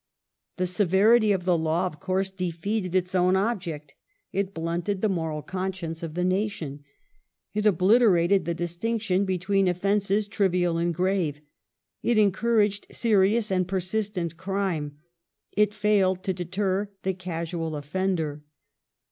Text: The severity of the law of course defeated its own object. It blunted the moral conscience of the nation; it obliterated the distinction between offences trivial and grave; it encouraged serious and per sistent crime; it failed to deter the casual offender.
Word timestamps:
The 0.57 0.65
severity 0.65 1.31
of 1.31 1.45
the 1.45 1.55
law 1.55 1.85
of 1.85 1.99
course 1.99 2.31
defeated 2.31 2.95
its 2.95 3.13
own 3.13 3.35
object. 3.35 3.93
It 4.31 4.51
blunted 4.51 4.99
the 5.01 5.09
moral 5.09 5.43
conscience 5.43 6.01
of 6.01 6.15
the 6.15 6.23
nation; 6.25 6.83
it 7.53 7.67
obliterated 7.67 8.45
the 8.45 8.55
distinction 8.55 9.25
between 9.25 9.67
offences 9.67 10.27
trivial 10.27 10.79
and 10.79 10.91
grave; 10.91 11.39
it 12.01 12.17
encouraged 12.17 12.87
serious 12.89 13.51
and 13.51 13.67
per 13.67 13.79
sistent 13.79 14.37
crime; 14.37 14.97
it 15.51 15.71
failed 15.71 16.23
to 16.23 16.33
deter 16.33 16.89
the 17.03 17.13
casual 17.13 17.75
offender. 17.75 18.43